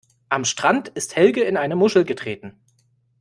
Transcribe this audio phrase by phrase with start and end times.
[0.29, 2.59] Am Strand ist Helge in eine Muschel getreten.